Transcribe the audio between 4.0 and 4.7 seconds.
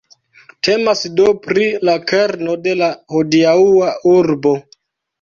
urbo.